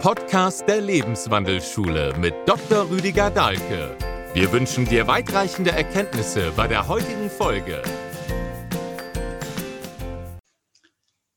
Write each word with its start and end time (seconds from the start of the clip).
Podcast 0.00 0.66
der 0.66 0.80
Lebenswandelschule 0.80 2.16
mit 2.16 2.32
Dr. 2.46 2.88
Rüdiger 2.88 3.30
Dahlke. 3.30 3.94
Wir 4.32 4.50
wünschen 4.50 4.86
dir 4.86 5.06
weitreichende 5.06 5.72
Erkenntnisse 5.72 6.52
bei 6.56 6.66
der 6.66 6.88
heutigen 6.88 7.28
Folge. 7.28 7.82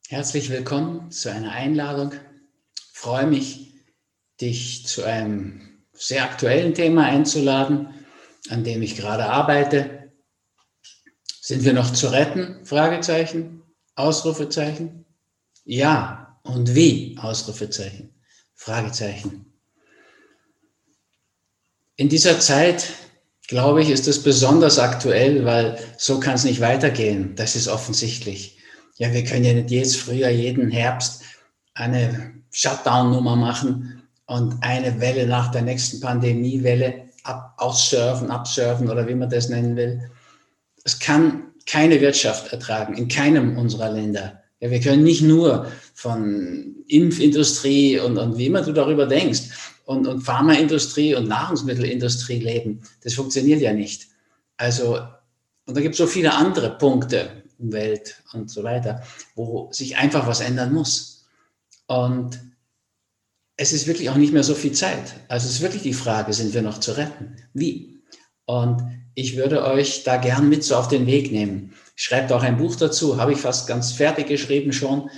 Herzlich 0.08 0.50
willkommen 0.50 1.12
zu 1.12 1.30
einer 1.30 1.52
Einladung. 1.52 2.14
Ich 2.14 2.98
freue 2.98 3.28
mich, 3.28 3.74
dich 4.40 4.88
zu 4.88 5.04
einem 5.04 5.84
sehr 5.92 6.24
aktuellen 6.24 6.74
Thema 6.74 7.04
einzuladen, 7.04 7.94
an 8.50 8.64
dem 8.64 8.82
ich 8.82 8.96
gerade 8.96 9.26
arbeite. 9.26 10.14
Sind 11.42 11.66
wir 11.66 11.74
noch 11.74 11.92
zu 11.92 12.08
retten? 12.14 12.66
Fragezeichen, 12.66 13.62
Ausrufezeichen. 13.96 15.04
Ja, 15.66 16.40
und 16.44 16.76
wie? 16.76 17.18
Ausrufezeichen. 17.20 18.13
Fragezeichen. 18.64 19.46
In 21.98 22.08
dieser 22.08 22.40
Zeit, 22.40 22.94
glaube 23.50 23.82
ich, 23.82 23.90
ist 23.90 24.08
es 24.08 24.24
besonders 24.24 24.80
aktuell, 24.80 25.44
weil 25.44 25.78
so 25.98 26.22
kann 26.22 26.36
es 26.36 26.46
nicht 26.46 26.62
weitergehen. 26.62 27.36
Das 27.36 27.58
ist 27.58 27.68
offensichtlich. 27.68 28.58
Ja, 28.98 29.12
wir 29.12 29.26
können 29.26 29.44
ja 29.44 29.52
nicht 29.52 29.70
jetzt 29.70 29.98
früher 29.98 30.30
jeden 30.30 30.72
Herbst 30.72 31.24
eine 31.74 32.36
Shutdown-Nummer 32.52 33.36
machen 33.36 34.04
und 34.28 34.56
eine 34.62 35.02
Welle 35.02 35.28
nach 35.28 35.52
der 35.52 35.64
nächsten 35.64 36.00
Pandemiewelle 36.00 37.10
ab, 37.26 37.56
aussurfen, 37.58 38.32
absurfen 38.32 38.90
oder 38.90 39.06
wie 39.10 39.16
man 39.16 39.30
das 39.30 39.50
nennen 39.50 39.76
will. 39.76 40.10
Es 40.86 41.00
kann 41.00 41.52
keine 41.66 42.00
Wirtschaft 42.00 42.54
ertragen, 42.54 42.94
in 42.94 43.10
keinem 43.10 43.58
unserer 43.58 43.90
Länder. 43.90 44.43
Ja, 44.64 44.72
wir 44.72 44.80
können 44.80 45.04
nicht 45.04 45.22
nur 45.22 45.70
von 45.94 46.86
Impfindustrie 46.88 48.00
und, 48.00 48.18
und 48.18 48.38
wie 48.38 48.46
immer 48.46 48.62
du 48.62 48.72
darüber 48.72 49.06
denkst 49.06 49.42
und, 49.84 50.08
und 50.08 50.22
Pharmaindustrie 50.22 51.16
und 51.16 51.28
Nahrungsmittelindustrie 51.28 52.40
leben. 52.40 52.80
Das 53.04 53.14
funktioniert 53.14 53.60
ja 53.60 53.74
nicht. 53.74 54.08
Also, 54.56 55.02
und 55.66 55.76
da 55.76 55.82
gibt 55.82 55.96
es 55.96 55.98
so 55.98 56.08
viele 56.08 56.34
andere 56.34 56.78
Punkte, 56.78 57.44
Umwelt 57.60 58.24
und 58.32 58.50
so 58.50 58.64
weiter, 58.64 59.04
wo 59.36 59.68
sich 59.74 59.98
einfach 59.98 60.28
was 60.28 60.40
ändern 60.40 60.72
muss. 60.72 61.26
Und 61.88 62.40
es 63.58 63.74
ist 63.74 63.86
wirklich 63.86 64.10
auch 64.12 64.16
nicht 64.16 64.32
mehr 64.32 64.46
so 64.46 64.56
viel 64.56 64.72
Zeit. 64.72 65.14
Also 65.28 65.48
es 65.48 65.56
ist 65.56 65.62
wirklich 65.62 65.84
die 65.84 65.92
Frage, 65.92 66.32
sind 66.32 66.54
wir 66.54 66.62
noch 66.62 66.80
zu 66.80 66.96
retten? 66.96 67.36
Wie? 67.54 68.02
Und 68.46 68.82
ich 69.14 69.36
würde 69.36 69.66
euch 69.66 70.06
da 70.06 70.16
gern 70.16 70.48
mit 70.48 70.64
so 70.64 70.78
auf 70.78 70.88
den 70.88 71.06
Weg 71.06 71.34
nehmen 71.34 71.74
schreibt 71.96 72.32
auch 72.32 72.44
ein 72.44 72.58
Buch 72.58 72.76
dazu, 72.76 73.18
habe 73.18 73.34
ich 73.34 73.40
fast 73.40 73.68
ganz 73.68 73.92
fertig 73.92 74.28
geschrieben 74.28 74.74
schon. 74.74 75.10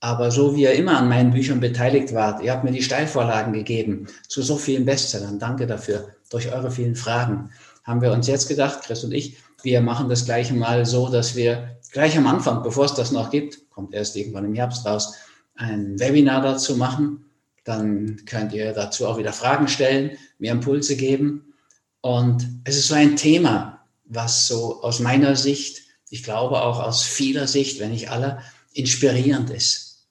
Aber 0.00 0.30
so 0.30 0.54
wie 0.54 0.62
ihr 0.62 0.72
immer 0.72 0.98
an 0.98 1.08
meinen 1.08 1.30
Büchern 1.30 1.60
beteiligt 1.60 2.12
wart, 2.12 2.42
ihr 2.42 2.52
habt 2.52 2.64
mir 2.64 2.72
die 2.72 2.82
Steilvorlagen 2.82 3.52
gegeben 3.52 4.06
zu 4.28 4.42
so 4.42 4.56
vielen 4.56 4.84
Bestsellern. 4.84 5.38
Danke 5.38 5.66
dafür. 5.66 6.08
Durch 6.30 6.52
eure 6.52 6.70
vielen 6.70 6.96
Fragen 6.96 7.50
haben 7.84 8.02
wir 8.02 8.12
uns 8.12 8.26
jetzt 8.26 8.48
gedacht, 8.48 8.82
Chris 8.82 9.04
und 9.04 9.12
ich, 9.12 9.38
wir 9.62 9.80
machen 9.80 10.08
das 10.08 10.24
gleiche 10.24 10.54
mal 10.54 10.84
so, 10.84 11.08
dass 11.08 11.34
wir 11.34 11.78
gleich 11.92 12.16
am 12.18 12.26
Anfang, 12.26 12.62
bevor 12.62 12.84
es 12.84 12.94
das 12.94 13.10
noch 13.10 13.30
gibt, 13.30 13.70
kommt 13.70 13.94
erst 13.94 14.16
irgendwann 14.16 14.44
im 14.44 14.54
Herbst 14.54 14.84
raus, 14.84 15.14
ein 15.54 15.98
Webinar 15.98 16.42
dazu 16.42 16.76
machen. 16.76 17.24
Dann 17.64 18.22
könnt 18.26 18.52
ihr 18.52 18.72
dazu 18.72 19.06
auch 19.06 19.18
wieder 19.18 19.32
Fragen 19.32 19.66
stellen, 19.66 20.12
mir 20.38 20.52
Impulse 20.52 20.96
geben. 20.96 21.54
Und 22.00 22.46
es 22.64 22.76
ist 22.76 22.88
so 22.88 22.94
ein 22.94 23.16
Thema, 23.16 23.80
was 24.04 24.46
so 24.46 24.82
aus 24.82 25.00
meiner 25.00 25.34
Sicht 25.34 25.85
ich 26.10 26.22
glaube 26.22 26.62
auch 26.62 26.80
aus 26.80 27.02
vieler 27.02 27.46
Sicht, 27.46 27.80
wenn 27.80 27.90
nicht 27.90 28.10
aller, 28.10 28.42
inspirierend 28.72 29.50
ist. 29.50 30.06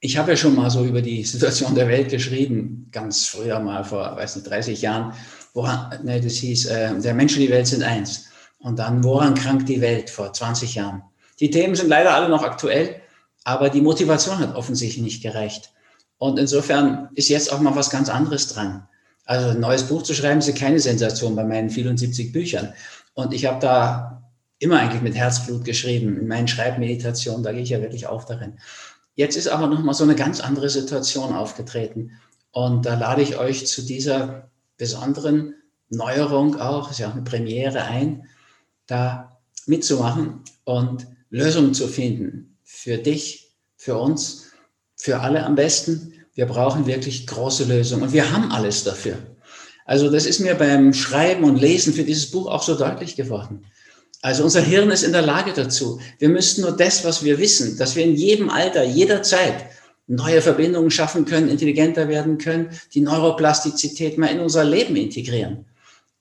Ich 0.00 0.16
habe 0.16 0.30
ja 0.30 0.36
schon 0.36 0.54
mal 0.54 0.70
so 0.70 0.84
über 0.84 1.02
die 1.02 1.24
Situation 1.24 1.74
der 1.74 1.88
Welt 1.88 2.10
geschrieben, 2.10 2.88
ganz 2.92 3.26
früher 3.26 3.58
mal 3.60 3.84
vor, 3.84 4.16
weiß 4.16 4.36
nicht, 4.36 4.48
30 4.48 4.80
Jahren, 4.80 5.12
woran, 5.54 6.04
ne, 6.04 6.20
das 6.20 6.34
hieß, 6.34 6.66
äh, 6.66 7.00
der 7.00 7.14
Mensch 7.14 7.34
und 7.34 7.40
die 7.40 7.50
Welt 7.50 7.66
sind 7.66 7.82
eins. 7.82 8.26
Und 8.58 8.78
dann, 8.78 9.02
woran 9.04 9.34
krankt 9.34 9.68
die 9.68 9.80
Welt 9.80 10.10
vor 10.10 10.32
20 10.32 10.76
Jahren? 10.76 11.02
Die 11.40 11.50
Themen 11.50 11.74
sind 11.74 11.88
leider 11.88 12.14
alle 12.14 12.28
noch 12.28 12.42
aktuell, 12.42 13.00
aber 13.44 13.70
die 13.70 13.80
Motivation 13.80 14.38
hat 14.38 14.54
offensichtlich 14.54 15.02
nicht 15.02 15.22
gereicht. 15.22 15.72
Und 16.18 16.38
insofern 16.38 17.08
ist 17.14 17.28
jetzt 17.28 17.52
auch 17.52 17.60
mal 17.60 17.76
was 17.76 17.90
ganz 17.90 18.08
anderes 18.08 18.48
dran. 18.48 18.88
Also 19.24 19.50
ein 19.50 19.60
neues 19.60 19.84
Buch 19.84 20.02
zu 20.02 20.14
schreiben, 20.14 20.40
ist 20.40 20.56
keine 20.56 20.80
Sensation 20.80 21.36
bei 21.36 21.44
meinen 21.44 21.70
74 21.70 22.32
Büchern. 22.32 22.72
Und 23.14 23.32
ich 23.34 23.46
habe 23.46 23.60
da 23.60 24.27
immer 24.58 24.80
eigentlich 24.80 25.02
mit 25.02 25.14
Herzblut 25.14 25.64
geschrieben. 25.64 26.18
In 26.18 26.28
meinen 26.28 26.48
Schreibmeditationen, 26.48 27.42
da 27.42 27.52
gehe 27.52 27.62
ich 27.62 27.70
ja 27.70 27.80
wirklich 27.80 28.06
auf 28.06 28.24
darin. 28.24 28.58
Jetzt 29.14 29.36
ist 29.36 29.48
aber 29.48 29.66
nochmal 29.66 29.94
so 29.94 30.04
eine 30.04 30.14
ganz 30.14 30.40
andere 30.40 30.68
Situation 30.68 31.34
aufgetreten. 31.34 32.12
Und 32.52 32.86
da 32.86 32.94
lade 32.94 33.22
ich 33.22 33.36
euch 33.36 33.66
zu 33.66 33.82
dieser 33.82 34.50
besonderen 34.76 35.54
Neuerung 35.90 36.60
auch, 36.60 36.90
ist 36.90 36.98
ja 36.98 37.08
auch 37.08 37.12
eine 37.12 37.22
Premiere 37.22 37.82
ein, 37.82 38.26
da 38.86 39.38
mitzumachen 39.66 40.40
und 40.64 41.06
Lösungen 41.30 41.74
zu 41.74 41.88
finden. 41.88 42.56
Für 42.64 42.98
dich, 42.98 43.50
für 43.76 43.98
uns, 43.98 44.50
für 44.96 45.20
alle 45.20 45.44
am 45.44 45.54
besten. 45.54 46.14
Wir 46.34 46.46
brauchen 46.46 46.86
wirklich 46.86 47.26
große 47.26 47.64
Lösungen 47.64 48.04
und 48.04 48.12
wir 48.12 48.32
haben 48.32 48.52
alles 48.52 48.84
dafür. 48.84 49.16
Also 49.84 50.10
das 50.10 50.26
ist 50.26 50.40
mir 50.40 50.54
beim 50.54 50.92
Schreiben 50.92 51.44
und 51.44 51.56
Lesen 51.56 51.94
für 51.94 52.04
dieses 52.04 52.30
Buch 52.30 52.46
auch 52.46 52.62
so 52.62 52.76
deutlich 52.76 53.16
geworden. 53.16 53.64
Also 54.20 54.42
unser 54.42 54.60
Hirn 54.60 54.90
ist 54.90 55.04
in 55.04 55.12
der 55.12 55.22
Lage 55.22 55.52
dazu. 55.52 56.00
Wir 56.18 56.28
müssten 56.28 56.62
nur 56.62 56.76
das, 56.76 57.04
was 57.04 57.24
wir 57.24 57.38
wissen, 57.38 57.78
dass 57.78 57.94
wir 57.94 58.04
in 58.04 58.16
jedem 58.16 58.50
Alter, 58.50 58.82
jederzeit 58.82 59.66
neue 60.08 60.42
Verbindungen 60.42 60.90
schaffen 60.90 61.24
können, 61.24 61.48
intelligenter 61.48 62.08
werden 62.08 62.38
können, 62.38 62.70
die 62.94 63.00
Neuroplastizität 63.00 64.18
mal 64.18 64.28
in 64.28 64.40
unser 64.40 64.64
Leben 64.64 64.96
integrieren. 64.96 65.66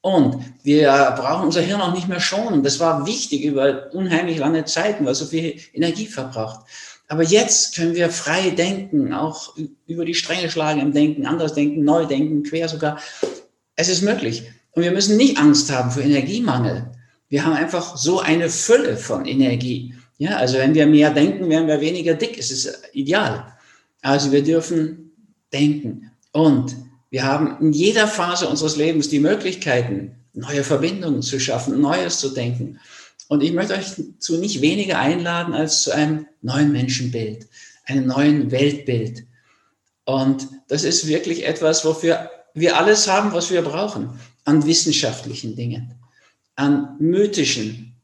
Und 0.01 0.43
wir 0.63 0.89
brauchen 1.17 1.45
unser 1.45 1.61
Hirn 1.61 1.81
auch 1.81 1.93
nicht 1.93 2.07
mehr 2.07 2.19
schonen. 2.19 2.63
Das 2.63 2.79
war 2.79 3.07
wichtig 3.07 3.43
über 3.43 3.93
unheimlich 3.93 4.37
lange 4.37 4.65
Zeiten, 4.65 5.05
weil 5.05 5.15
so 5.15 5.25
viel 5.25 5.59
Energie 5.73 6.05
verbraucht. 6.05 6.65
Aber 7.07 7.23
jetzt 7.23 7.75
können 7.75 7.95
wir 7.95 8.09
frei 8.09 8.51
denken, 8.51 9.13
auch 9.13 9.55
über 9.87 10.05
die 10.05 10.13
Stränge 10.13 10.51
schlagen 10.51 10.81
im 10.81 10.93
Denken, 10.93 11.25
anders 11.25 11.53
denken, 11.53 11.83
neu 11.83 12.05
denken, 12.05 12.43
quer 12.43 12.67
sogar. 12.67 12.99
Es 13.75 13.89
ist 13.89 14.01
möglich. 14.01 14.43
Und 14.71 14.83
wir 14.83 14.91
müssen 14.91 15.17
nicht 15.17 15.39
Angst 15.39 15.71
haben 15.71 15.89
vor 15.89 16.03
Energiemangel. 16.03 16.91
Wir 17.29 17.45
haben 17.45 17.53
einfach 17.53 17.97
so 17.97 18.19
eine 18.19 18.49
Fülle 18.49 18.97
von 18.97 19.25
Energie. 19.25 19.93
Ja, 20.17 20.37
also 20.37 20.57
wenn 20.57 20.73
wir 20.73 20.87
mehr 20.87 21.11
denken, 21.11 21.49
werden 21.49 21.67
wir 21.67 21.81
weniger 21.81 22.13
dick. 22.13 22.37
Es 22.37 22.51
ist 22.51 22.81
ideal. 22.93 23.53
Also 24.01 24.31
wir 24.31 24.43
dürfen 24.43 25.11
denken. 25.51 26.11
Und 26.31 26.75
wir 27.09 27.23
haben 27.23 27.57
in 27.61 27.73
jeder 27.73 28.07
Phase 28.07 28.47
unseres 28.47 28.77
Lebens 28.77 29.09
die 29.09 29.19
Möglichkeiten, 29.19 30.15
neue 30.33 30.63
Verbindungen 30.63 31.21
zu 31.21 31.39
schaffen, 31.39 31.79
Neues 31.81 32.19
zu 32.19 32.29
denken. 32.29 32.79
Und 33.27 33.43
ich 33.43 33.51
möchte 33.51 33.73
euch 33.73 33.87
zu 34.19 34.37
nicht 34.37 34.61
weniger 34.61 34.99
einladen 34.99 35.53
als 35.53 35.81
zu 35.81 35.91
einem 35.91 36.27
neuen 36.41 36.71
Menschenbild, 36.71 37.47
einem 37.85 38.07
neuen 38.07 38.51
Weltbild. 38.51 39.25
Und 40.05 40.47
das 40.69 40.83
ist 40.83 41.07
wirklich 41.07 41.45
etwas, 41.45 41.83
wofür 41.83 42.29
wir 42.53 42.77
alles 42.77 43.07
haben, 43.07 43.33
was 43.33 43.51
wir 43.51 43.61
brauchen 43.61 44.19
an 44.45 44.65
wissenschaftlichen 44.65 45.55
Dingen 45.55 45.93
an 46.57 46.97
mythischen 46.99 47.95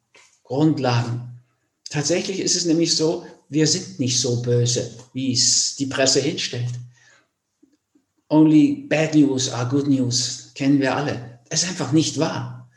Grundlagen. 0.43 1.41
Tatsächlich 1.89 2.39
ist 2.39 2.55
es 2.55 2.65
nämlich 2.65 2.95
so, 2.95 3.25
wir 3.49 3.67
sind 3.67 3.99
nicht 3.99 4.19
so 4.19 4.41
böse, 4.41 4.89
wie 5.13 5.33
es 5.33 5.75
die 5.75 5.87
Presse 5.87 6.21
hinstellt. 6.21 6.71
Only 8.29 8.85
bad 8.87 9.13
news 9.13 9.51
are 9.51 9.69
good 9.69 9.87
news, 9.87 10.51
kennen 10.55 10.79
wir 10.79 10.95
alle. 10.95 11.39
Das 11.49 11.63
ist 11.63 11.69
einfach 11.69 11.91
nicht 11.91 12.17
wahr. 12.17 12.69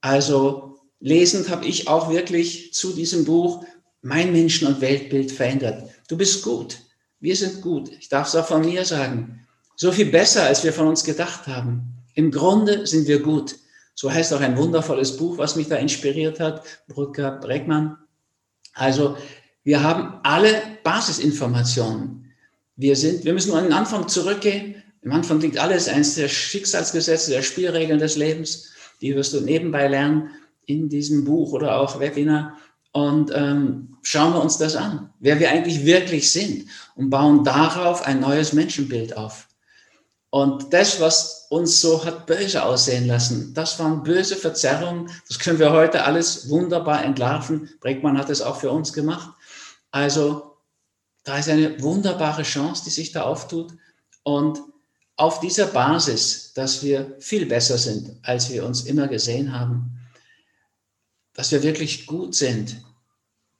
Also 0.00 0.78
lesend 1.00 1.48
habe 1.48 1.66
ich 1.66 1.88
auch 1.88 2.10
wirklich 2.10 2.72
zu 2.72 2.92
diesem 2.92 3.24
Buch 3.24 3.64
mein 4.02 4.32
Menschen- 4.32 4.68
und 4.68 4.80
Weltbild 4.80 5.32
verändert. 5.32 5.90
Du 6.08 6.16
bist 6.16 6.42
gut. 6.42 6.78
Wir 7.20 7.36
sind 7.36 7.62
gut. 7.62 7.90
Ich 7.98 8.08
darf 8.08 8.28
es 8.28 8.34
auch 8.34 8.46
von 8.46 8.64
mir 8.64 8.84
sagen. 8.84 9.46
So 9.76 9.92
viel 9.92 10.06
besser, 10.06 10.44
als 10.44 10.64
wir 10.64 10.72
von 10.72 10.88
uns 10.88 11.04
gedacht 11.04 11.46
haben. 11.46 11.94
Im 12.14 12.30
Grunde 12.30 12.86
sind 12.86 13.06
wir 13.06 13.20
gut. 13.20 13.56
So 13.94 14.10
heißt 14.10 14.32
auch 14.34 14.40
ein 14.40 14.56
wundervolles 14.56 15.16
Buch, 15.16 15.38
was 15.38 15.56
mich 15.56 15.68
da 15.68 15.76
inspiriert 15.76 16.40
hat, 16.40 16.62
Brücker 16.88 17.32
Breckmann. 17.32 17.98
Also 18.74 19.16
wir 19.64 19.82
haben 19.82 20.18
alle 20.22 20.60
Basisinformationen. 20.82 22.32
Wir 22.76 22.96
sind, 22.96 23.24
wir 23.24 23.32
müssen 23.32 23.50
nur 23.50 23.58
an 23.58 23.64
den 23.64 23.72
Anfang 23.72 24.08
zurückgehen. 24.08 24.82
Am 25.04 25.12
Anfang 25.12 25.40
liegt 25.40 25.58
alles, 25.58 25.88
eines 25.88 26.14
der 26.14 26.28
Schicksalsgesetze, 26.28 27.32
der 27.32 27.42
Spielregeln 27.42 27.98
des 27.98 28.16
Lebens. 28.16 28.72
Die 29.00 29.14
wirst 29.14 29.34
du 29.34 29.40
nebenbei 29.40 29.88
lernen 29.88 30.30
in 30.66 30.88
diesem 30.88 31.24
Buch 31.24 31.52
oder 31.52 31.76
auch 31.78 32.00
Webinar. 32.00 32.56
Und 32.92 33.30
ähm, 33.34 33.96
schauen 34.02 34.34
wir 34.34 34.42
uns 34.42 34.58
das 34.58 34.76
an, 34.76 35.10
wer 35.18 35.40
wir 35.40 35.50
eigentlich 35.50 35.84
wirklich 35.84 36.30
sind 36.30 36.66
und 36.94 37.10
bauen 37.10 37.42
darauf 37.42 38.02
ein 38.02 38.20
neues 38.20 38.52
Menschenbild 38.52 39.16
auf. 39.16 39.48
Und 40.34 40.72
das, 40.72 40.98
was 40.98 41.46
uns 41.50 41.82
so 41.82 42.02
hat 42.06 42.24
böse 42.24 42.64
aussehen 42.64 43.06
lassen, 43.06 43.52
das 43.52 43.78
waren 43.78 44.02
böse 44.02 44.34
Verzerrungen. 44.34 45.10
Das 45.28 45.38
können 45.38 45.58
wir 45.58 45.72
heute 45.72 46.04
alles 46.04 46.48
wunderbar 46.48 47.04
entlarven. 47.04 47.68
Breckmann 47.80 48.16
hat 48.16 48.30
es 48.30 48.40
auch 48.40 48.56
für 48.56 48.70
uns 48.70 48.94
gemacht. 48.94 49.28
Also 49.90 50.56
da 51.24 51.36
ist 51.36 51.50
eine 51.50 51.82
wunderbare 51.82 52.44
Chance, 52.44 52.84
die 52.86 52.90
sich 52.90 53.12
da 53.12 53.24
auftut. 53.24 53.74
Und 54.22 54.58
auf 55.16 55.40
dieser 55.40 55.66
Basis, 55.66 56.54
dass 56.54 56.82
wir 56.82 57.14
viel 57.20 57.44
besser 57.44 57.76
sind, 57.76 58.16
als 58.22 58.48
wir 58.48 58.64
uns 58.64 58.84
immer 58.84 59.08
gesehen 59.08 59.52
haben, 59.52 60.00
dass 61.34 61.52
wir 61.52 61.62
wirklich 61.62 62.06
gut 62.06 62.34
sind 62.34 62.82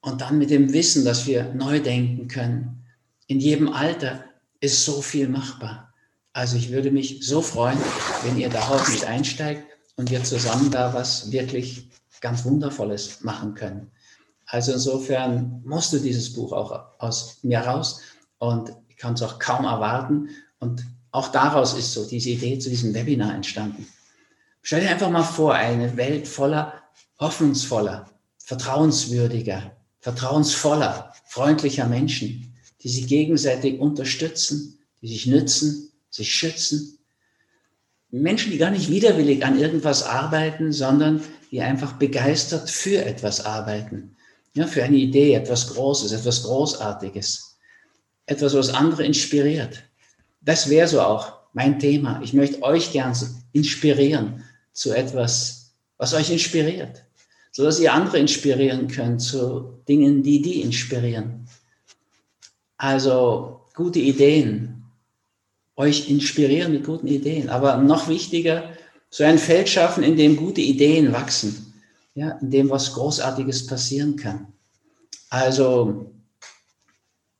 und 0.00 0.22
dann 0.22 0.38
mit 0.38 0.48
dem 0.48 0.72
Wissen, 0.72 1.04
dass 1.04 1.26
wir 1.26 1.52
neu 1.52 1.80
denken 1.80 2.28
können. 2.28 2.86
In 3.26 3.40
jedem 3.40 3.70
Alter 3.70 4.24
ist 4.60 4.86
so 4.86 5.02
viel 5.02 5.28
machbar. 5.28 5.91
Also 6.32 6.56
ich 6.56 6.70
würde 6.70 6.90
mich 6.90 7.26
so 7.26 7.42
freuen, 7.42 7.78
wenn 8.24 8.38
ihr 8.38 8.48
darauf 8.48 8.88
mit 8.90 9.04
einsteigt 9.04 9.64
und 9.96 10.10
wir 10.10 10.24
zusammen 10.24 10.70
da 10.70 10.94
was 10.94 11.30
wirklich 11.30 11.90
ganz 12.20 12.44
Wundervolles 12.44 13.20
machen 13.20 13.54
können. 13.54 13.90
Also 14.46 14.72
insofern 14.72 15.62
musst 15.64 15.92
du 15.92 15.98
dieses 15.98 16.32
Buch 16.32 16.52
auch 16.52 16.84
aus 16.98 17.38
mir 17.42 17.60
raus 17.60 18.00
und 18.38 18.72
ich 18.88 18.96
kann 18.96 19.14
es 19.14 19.22
auch 19.22 19.38
kaum 19.38 19.64
erwarten. 19.64 20.30
Und 20.58 20.84
auch 21.10 21.28
daraus 21.28 21.74
ist 21.74 21.92
so 21.92 22.06
diese 22.06 22.30
Idee 22.30 22.58
zu 22.58 22.70
diesem 22.70 22.94
Webinar 22.94 23.34
entstanden. 23.34 23.86
Stell 24.62 24.80
dir 24.80 24.90
einfach 24.90 25.10
mal 25.10 25.24
vor, 25.24 25.54
eine 25.54 25.96
Welt 25.96 26.26
voller 26.26 26.74
hoffnungsvoller, 27.18 28.06
vertrauenswürdiger, 28.38 29.72
vertrauensvoller, 30.00 31.12
freundlicher 31.26 31.86
Menschen, 31.86 32.54
die 32.82 32.88
sich 32.88 33.06
gegenseitig 33.06 33.78
unterstützen, 33.80 34.78
die 35.00 35.08
sich 35.08 35.26
nützen, 35.26 35.91
sich 36.12 36.32
schützen. 36.32 36.98
Menschen, 38.10 38.52
die 38.52 38.58
gar 38.58 38.70
nicht 38.70 38.90
widerwillig 38.90 39.44
an 39.44 39.58
irgendwas 39.58 40.02
arbeiten, 40.02 40.70
sondern 40.70 41.22
die 41.50 41.62
einfach 41.62 41.94
begeistert 41.94 42.70
für 42.70 43.04
etwas 43.04 43.44
arbeiten. 43.44 44.14
Ja, 44.54 44.66
für 44.66 44.84
eine 44.84 44.98
Idee, 44.98 45.34
etwas 45.34 45.72
Großes, 45.72 46.12
etwas 46.12 46.42
Großartiges. 46.42 47.56
Etwas, 48.26 48.54
was 48.54 48.68
andere 48.68 49.04
inspiriert. 49.04 49.82
Das 50.42 50.68
wäre 50.68 50.86
so 50.86 51.00
auch 51.00 51.32
mein 51.54 51.78
Thema. 51.78 52.20
Ich 52.22 52.34
möchte 52.34 52.62
euch 52.62 52.92
gern 52.92 53.16
inspirieren 53.52 54.44
zu 54.74 54.92
etwas, 54.92 55.74
was 55.96 56.12
euch 56.12 56.30
inspiriert. 56.30 57.04
Sodass 57.50 57.80
ihr 57.80 57.92
andere 57.92 58.18
inspirieren 58.18 58.88
könnt 58.88 59.22
zu 59.22 59.82
Dingen, 59.88 60.22
die 60.22 60.42
die 60.42 60.60
inspirieren. 60.60 61.48
Also 62.76 63.66
gute 63.74 63.98
Ideen, 63.98 64.81
euch 65.76 66.10
inspirieren 66.10 66.72
mit 66.72 66.84
guten 66.84 67.06
Ideen. 67.06 67.48
Aber 67.48 67.76
noch 67.78 68.08
wichtiger, 68.08 68.70
so 69.10 69.24
ein 69.24 69.38
Feld 69.38 69.68
schaffen, 69.68 70.02
in 70.02 70.16
dem 70.16 70.36
gute 70.36 70.60
Ideen 70.60 71.12
wachsen, 71.12 71.74
ja, 72.14 72.38
in 72.40 72.50
dem 72.50 72.70
was 72.70 72.92
Großartiges 72.94 73.66
passieren 73.66 74.16
kann. 74.16 74.48
Also 75.28 76.12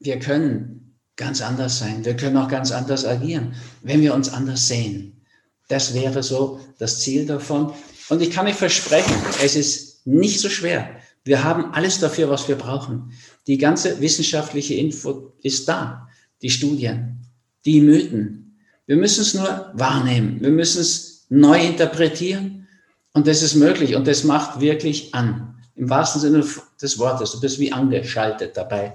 wir 0.01 0.19
können 0.19 0.99
ganz 1.17 1.41
anders 1.41 1.79
sein, 1.79 2.05
wir 2.05 2.17
können 2.17 2.37
auch 2.37 2.49
ganz 2.49 2.73
anders 2.73 3.05
agieren, 3.05 3.55
wenn 3.83 4.01
wir 4.01 4.15
uns 4.15 4.33
anders 4.33 4.67
sehen. 4.69 5.25
Das 5.69 5.95
wäre 5.95 6.23
so 6.23 6.61
das 6.79 7.01
Ziel 7.01 7.27
davon. 7.27 7.73
Und 8.09 8.21
ich 8.21 8.31
kann 8.31 8.47
euch 8.47 8.57
versprechen, 8.57 9.15
es 9.43 9.57
ist 9.57 10.07
nicht 10.07 10.41
so 10.41 10.49
schwer. 10.49 10.97
Wir 11.25 11.45
haben 11.45 11.73
alles 11.73 12.01
dafür, 12.01 12.29
was 12.29 12.49
wir 12.49 12.57
brauchen. 12.57 13.13
Die 13.47 13.57
ganze 13.57 14.01
wissenschaftliche 14.01 14.75
Info 14.75 15.33
ist 15.43 15.69
da. 15.69 16.09
Die 16.43 16.51
Studien, 16.51 17.22
die 17.65 17.81
Mythen, 17.81 18.43
wir 18.87 18.97
müssen 18.97 19.23
es 19.23 19.35
nur 19.35 19.71
wahrnehmen. 19.75 20.41
Wir 20.41 20.51
müssen 20.51 20.81
es 20.81 21.27
neu 21.29 21.59
interpretieren. 21.59 22.69
Und 23.13 23.27
das 23.27 23.43
ist 23.43 23.55
möglich. 23.55 23.95
Und 23.95 24.07
das 24.07 24.25
macht 24.25 24.61
wirklich 24.61 25.15
an. 25.15 25.55
Im 25.77 25.89
wahrsten 25.89 26.21
Sinne 26.21 26.45
des 26.81 26.99
Wortes. 26.99 27.33
Du 27.33 27.41
bist 27.41 27.59
wie 27.59 27.73
angeschaltet 27.73 28.57
dabei. 28.57 28.95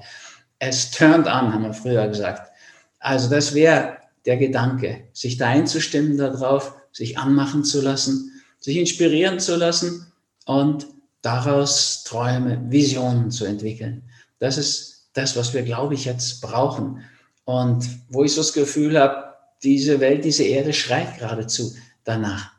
Es 0.60 0.92
turned 0.92 1.28
an, 1.28 1.54
haben 1.54 1.64
wir 1.64 1.74
früher 1.74 2.08
gesagt. 2.08 2.52
Also 3.00 3.30
das 3.30 3.54
wäre 3.54 3.98
der 4.26 4.38
Gedanke, 4.38 5.08
sich 5.14 5.38
da 5.38 5.48
einzustimmen 5.48 6.18
darauf, 6.18 6.74
sich 6.92 7.18
anmachen 7.18 7.64
zu 7.64 7.82
lassen, 7.82 8.32
sich 8.60 8.78
inspirieren 8.78 9.40
zu 9.40 9.56
lassen 9.56 10.12
und 10.46 10.88
daraus 11.22 12.04
Träume, 12.04 12.62
Visionen 12.70 13.32
zu 13.32 13.46
entwickeln. 13.46 14.04
Das 14.40 14.58
ist 14.58 15.10
das, 15.14 15.36
was 15.36 15.54
wir, 15.54 15.64
glaube 15.64 15.94
ich, 15.94 16.06
jetzt 16.06 16.42
brauchen. 16.42 17.04
Und 17.48 17.88
wo 18.10 18.26
ich 18.26 18.34
so 18.34 18.42
das 18.42 18.52
Gefühl 18.52 19.00
habe, 19.00 19.34
diese 19.64 20.02
Welt, 20.02 20.26
diese 20.26 20.44
Erde 20.44 20.74
schreit 20.74 21.18
geradezu 21.18 21.74
danach. 22.04 22.52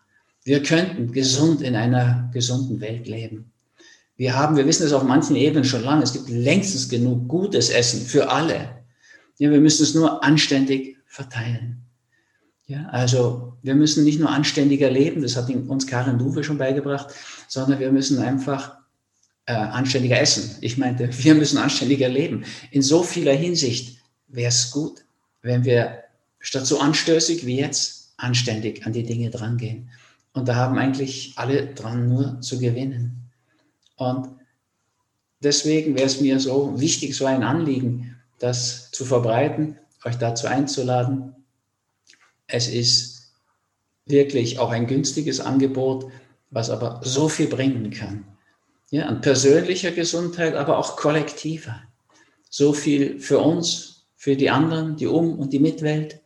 Wir 0.44 0.62
könnten 0.62 1.12
gesund 1.12 1.60
in 1.60 1.76
einer 1.76 2.30
gesunden 2.32 2.80
Welt 2.80 3.06
leben. 3.06 3.52
Wir 4.16 4.34
haben, 4.34 4.56
wir 4.56 4.66
wissen 4.66 4.86
es 4.86 4.94
auf 4.94 5.02
manchen 5.02 5.36
Ebenen 5.36 5.64
schon 5.64 5.84
lange, 5.84 6.02
es 6.02 6.14
gibt 6.14 6.30
längstens 6.30 6.88
genug 6.88 7.28
gutes 7.28 7.68
Essen 7.68 8.00
für 8.00 8.30
alle. 8.30 8.78
Ja, 9.36 9.50
wir 9.50 9.60
müssen 9.60 9.82
es 9.82 9.94
nur 9.94 10.24
anständig 10.24 10.96
verteilen. 11.06 11.82
Ja, 12.66 12.86
also 12.86 13.58
wir 13.62 13.74
müssen 13.74 14.04
nicht 14.04 14.18
nur 14.18 14.30
anständiger 14.30 14.90
leben, 14.90 15.20
das 15.20 15.36
hat 15.36 15.50
uns 15.50 15.86
Karin 15.86 16.18
Duwe 16.18 16.42
schon 16.42 16.56
beigebracht, 16.56 17.08
sondern 17.46 17.78
wir 17.78 17.92
müssen 17.92 18.20
einfach 18.20 18.78
äh, 19.44 19.52
anständiger 19.52 20.18
essen. 20.18 20.56
Ich 20.62 20.78
meinte, 20.78 21.10
wir 21.22 21.34
müssen 21.34 21.58
anständiger 21.58 22.08
leben. 22.08 22.44
In 22.70 22.80
so 22.80 23.02
vieler 23.02 23.34
Hinsicht 23.34 23.97
wäre 24.28 24.48
es 24.48 24.70
gut, 24.70 25.04
wenn 25.42 25.64
wir 25.64 26.04
statt 26.40 26.66
so 26.66 26.80
anstößig 26.80 27.46
wie 27.46 27.58
jetzt 27.58 28.12
anständig 28.16 28.86
an 28.86 28.92
die 28.92 29.04
Dinge 29.04 29.30
drangehen. 29.30 29.88
Und 30.32 30.48
da 30.48 30.54
haben 30.56 30.78
eigentlich 30.78 31.32
alle 31.36 31.66
dran 31.74 32.08
nur 32.08 32.40
zu 32.40 32.58
gewinnen. 32.58 33.30
Und 33.96 34.28
deswegen 35.40 35.94
wäre 35.94 36.06
es 36.06 36.20
mir 36.20 36.38
so 36.38 36.78
wichtig, 36.80 37.16
so 37.16 37.26
ein 37.26 37.42
Anliegen, 37.42 38.16
das 38.38 38.90
zu 38.92 39.04
verbreiten, 39.04 39.78
euch 40.04 40.16
dazu 40.16 40.46
einzuladen. 40.46 41.34
Es 42.46 42.68
ist 42.68 43.32
wirklich 44.06 44.58
auch 44.58 44.70
ein 44.70 44.86
günstiges 44.86 45.40
Angebot, 45.40 46.10
was 46.50 46.70
aber 46.70 47.00
so 47.04 47.28
viel 47.28 47.48
bringen 47.48 47.90
kann. 47.90 48.24
Ja, 48.90 49.06
an 49.06 49.20
persönlicher 49.20 49.90
Gesundheit, 49.90 50.54
aber 50.54 50.78
auch 50.78 50.96
kollektiver. 50.96 51.82
So 52.48 52.72
viel 52.72 53.20
für 53.20 53.38
uns, 53.38 53.97
für 54.18 54.36
die 54.36 54.50
anderen, 54.50 54.96
die 54.96 55.06
Um- 55.06 55.38
und 55.38 55.52
die 55.52 55.60
Mitwelt 55.60 56.20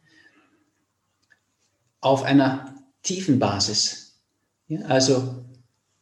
auf 2.00 2.22
einer 2.22 2.74
tiefen 3.02 3.38
Basis. 3.38 4.18
Ja, 4.66 4.80
also 4.86 5.44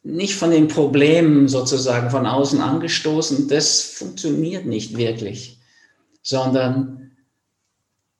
nicht 0.05 0.37
von 0.37 0.53
den 0.53 0.69
Problemen 0.69 1.49
sozusagen 1.49 2.09
von 2.09 2.27
außen 2.27 2.61
angestoßen, 2.61 3.49
das 3.49 3.83
funktioniert 3.83 4.67
nicht 4.67 4.97
wirklich, 4.97 5.59
sondern 6.23 7.11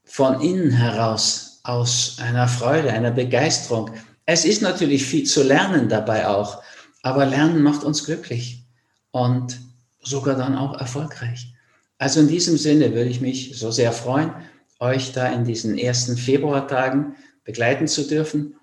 von 0.05 0.41
innen 0.41 0.73
heraus, 0.73 1.61
aus 1.63 2.17
einer 2.19 2.49
Freude, 2.49 2.93
einer 2.93 3.13
Begeisterung. 3.13 3.93
Es 4.27 4.45
ist 4.45 4.63
natürlich 4.63 5.05
viel 5.05 5.25
zu 5.25 5.45
lernen 5.45 5.89
dabei 5.89 6.27
auch, 6.27 6.61
aber 7.03 7.25
Lernen 7.25 7.63
macht 7.63 7.85
uns 7.85 8.05
glücklich 8.05 8.65
und 9.13 9.61
sogar 10.03 10.35
dann 10.35 10.57
auch 10.57 10.79
erfolgreich. 10.79 11.50
Also 12.01 12.21
in 12.21 12.29
diesem 12.29 12.57
Sinne 12.57 12.95
würde 12.95 13.11
ich 13.11 13.21
mich 13.21 13.59
so 13.59 13.71
sehr 13.71 13.93
freuen, 13.93 14.33
euch 14.79 15.13
da 15.13 15.27
in 15.27 15.45
diesen 15.45 15.77
ersten 15.77 16.17
Februartagen 16.17 17.15
begleiten 17.45 17.87
zu 17.87 18.09
dürfen 18.09 18.55